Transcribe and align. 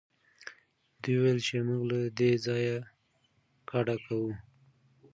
دوی 1.01 1.15
وویل 1.19 1.39
چې 1.47 1.55
موږ 1.67 1.81
له 1.91 1.99
دې 2.17 2.31
ځایه 2.45 2.77
کډه 3.69 3.95
کوو. 4.05 4.31